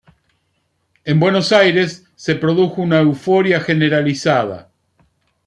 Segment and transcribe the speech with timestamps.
[1.03, 4.71] En Buenos Aires se produjo una euforia generalizada.